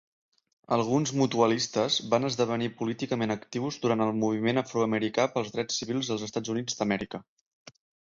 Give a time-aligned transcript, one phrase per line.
[0.77, 6.57] Alguns "mutualistes" van esdevenir políticament actius durant el Moviment afroamericà pels drets civils als Estats
[6.59, 7.27] Units d'Amèrica.